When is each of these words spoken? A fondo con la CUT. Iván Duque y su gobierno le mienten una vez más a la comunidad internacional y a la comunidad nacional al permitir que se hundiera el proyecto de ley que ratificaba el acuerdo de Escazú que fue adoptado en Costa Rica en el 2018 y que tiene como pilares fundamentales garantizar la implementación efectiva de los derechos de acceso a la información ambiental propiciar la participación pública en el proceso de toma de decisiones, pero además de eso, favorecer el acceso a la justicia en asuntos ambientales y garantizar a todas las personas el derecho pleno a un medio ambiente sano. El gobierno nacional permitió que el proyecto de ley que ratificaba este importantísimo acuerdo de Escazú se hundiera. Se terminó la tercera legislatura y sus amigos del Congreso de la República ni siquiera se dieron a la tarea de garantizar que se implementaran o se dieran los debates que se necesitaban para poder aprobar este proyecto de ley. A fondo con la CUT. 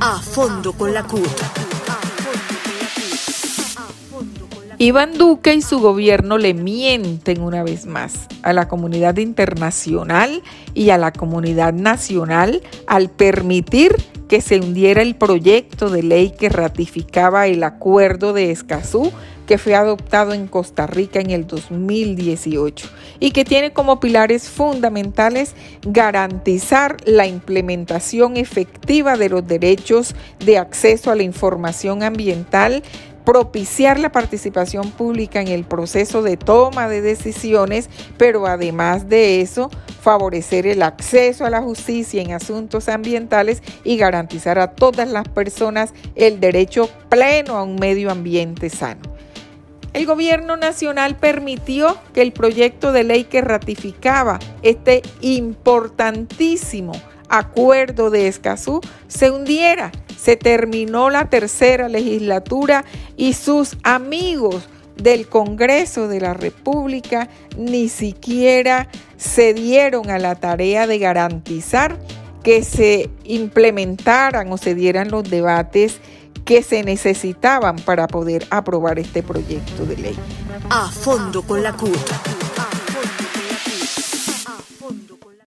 A 0.00 0.18
fondo 0.18 0.72
con 0.72 0.92
la 0.92 1.04
CUT. 1.04 1.20
Iván 4.78 5.16
Duque 5.16 5.54
y 5.54 5.62
su 5.62 5.78
gobierno 5.78 6.36
le 6.36 6.52
mienten 6.52 7.40
una 7.40 7.62
vez 7.62 7.86
más 7.86 8.26
a 8.42 8.52
la 8.52 8.66
comunidad 8.68 9.16
internacional 9.18 10.42
y 10.74 10.90
a 10.90 10.98
la 10.98 11.12
comunidad 11.12 11.72
nacional 11.72 12.60
al 12.86 13.08
permitir 13.08 13.94
que 14.28 14.40
se 14.40 14.60
hundiera 14.60 15.02
el 15.02 15.16
proyecto 15.16 15.90
de 15.90 16.02
ley 16.02 16.30
que 16.30 16.48
ratificaba 16.48 17.46
el 17.46 17.62
acuerdo 17.62 18.32
de 18.32 18.50
Escazú 18.50 19.12
que 19.46 19.58
fue 19.58 19.74
adoptado 19.74 20.32
en 20.32 20.46
Costa 20.46 20.86
Rica 20.86 21.20
en 21.20 21.30
el 21.30 21.46
2018 21.46 22.88
y 23.20 23.30
que 23.32 23.44
tiene 23.44 23.72
como 23.72 24.00
pilares 24.00 24.48
fundamentales 24.48 25.54
garantizar 25.82 26.96
la 27.04 27.26
implementación 27.26 28.36
efectiva 28.36 29.16
de 29.16 29.28
los 29.28 29.46
derechos 29.46 30.14
de 30.44 30.58
acceso 30.58 31.10
a 31.10 31.14
la 31.14 31.22
información 31.22 32.02
ambiental 32.02 32.82
propiciar 33.24 33.98
la 33.98 34.12
participación 34.12 34.90
pública 34.90 35.40
en 35.40 35.48
el 35.48 35.64
proceso 35.64 36.22
de 36.22 36.36
toma 36.36 36.88
de 36.88 37.00
decisiones, 37.00 37.88
pero 38.18 38.46
además 38.46 39.08
de 39.08 39.40
eso, 39.40 39.70
favorecer 40.04 40.66
el 40.66 40.82
acceso 40.82 41.46
a 41.46 41.50
la 41.50 41.62
justicia 41.62 42.20
en 42.20 42.32
asuntos 42.32 42.90
ambientales 42.90 43.62
y 43.84 43.96
garantizar 43.96 44.58
a 44.58 44.72
todas 44.72 45.08
las 45.08 45.26
personas 45.28 45.94
el 46.14 46.40
derecho 46.40 46.90
pleno 47.08 47.56
a 47.56 47.62
un 47.62 47.76
medio 47.76 48.10
ambiente 48.10 48.68
sano. 48.68 49.00
El 49.94 50.04
gobierno 50.04 50.58
nacional 50.58 51.16
permitió 51.16 51.96
que 52.12 52.20
el 52.20 52.32
proyecto 52.32 52.92
de 52.92 53.04
ley 53.04 53.24
que 53.24 53.40
ratificaba 53.40 54.40
este 54.62 55.00
importantísimo 55.22 56.92
acuerdo 57.30 58.10
de 58.10 58.28
Escazú 58.28 58.82
se 59.08 59.30
hundiera. 59.30 59.90
Se 60.18 60.36
terminó 60.36 61.08
la 61.08 61.30
tercera 61.30 61.88
legislatura 61.88 62.84
y 63.16 63.32
sus 63.32 63.78
amigos 63.84 64.68
del 64.96 65.28
Congreso 65.28 66.08
de 66.08 66.20
la 66.20 66.34
República 66.34 67.28
ni 67.56 67.88
siquiera 67.88 68.88
se 69.16 69.54
dieron 69.54 70.10
a 70.10 70.18
la 70.18 70.34
tarea 70.34 70.86
de 70.86 70.98
garantizar 70.98 71.98
que 72.42 72.62
se 72.62 73.10
implementaran 73.24 74.52
o 74.52 74.58
se 74.58 74.74
dieran 74.74 75.10
los 75.10 75.28
debates 75.28 76.00
que 76.44 76.62
se 76.62 76.82
necesitaban 76.82 77.76
para 77.76 78.06
poder 78.06 78.46
aprobar 78.50 78.98
este 78.98 79.22
proyecto 79.22 79.86
de 79.86 79.96
ley. 79.96 80.16
A 80.68 80.90
fondo 80.90 81.42
con 81.42 81.62
la 81.62 81.72
CUT. 81.72 82.43